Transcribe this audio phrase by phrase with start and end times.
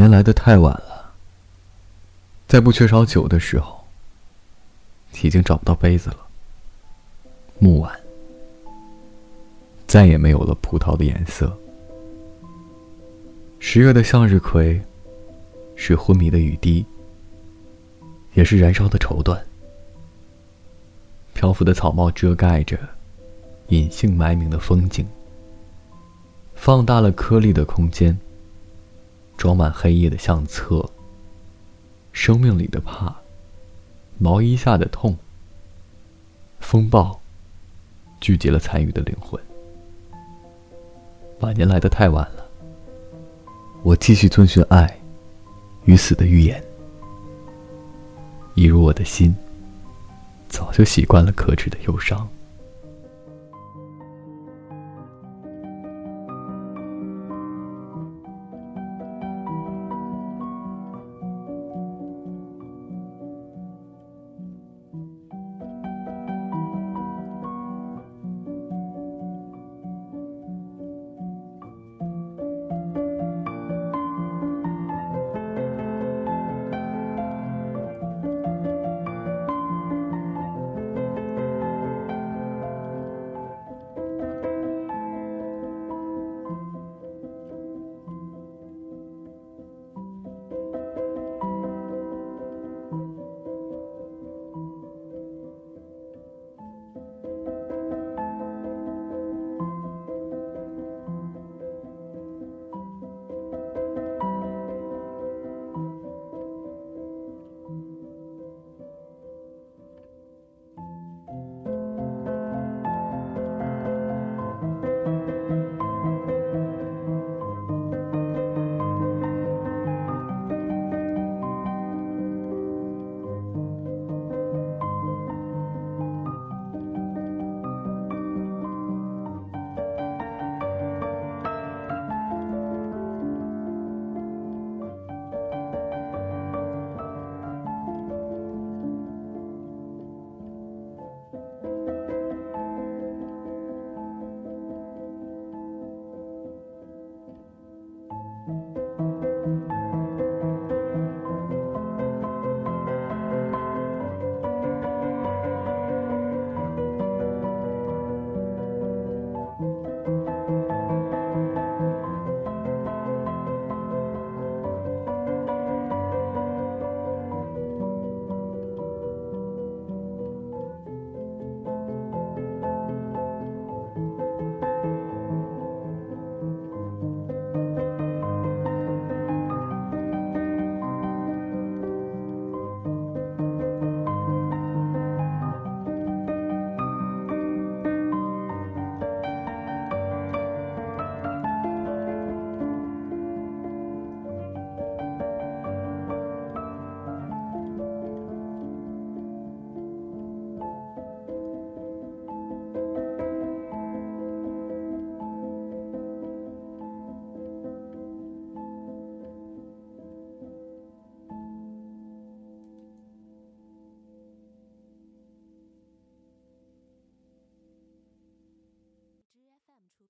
[0.00, 1.12] 年来的太晚了，
[2.48, 3.84] 在不缺少酒的时候，
[5.20, 6.16] 已经找不到杯子了。
[7.58, 8.00] 木晚，
[9.86, 11.54] 再也没有了葡萄的颜色。
[13.58, 14.80] 十月的向日葵，
[15.76, 16.82] 是昏迷的雨滴，
[18.32, 19.38] 也是燃烧的绸缎。
[21.34, 22.78] 漂浮的草帽遮盖着
[23.68, 25.06] 隐姓埋名的风景，
[26.54, 28.18] 放大了颗粒的空间。
[29.40, 30.86] 装满黑夜的相册。
[32.12, 33.16] 生命里的怕，
[34.18, 35.16] 毛衣下的痛。
[36.58, 37.18] 风暴，
[38.20, 39.40] 聚集了残余的灵魂。
[41.38, 42.46] 晚年来的太晚了。
[43.82, 45.00] 我继续遵循爱
[45.86, 46.62] 与死的预言，
[48.54, 49.34] 一如我的心，
[50.50, 52.28] 早就习惯了可耻的忧伤。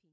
[0.00, 0.12] 品。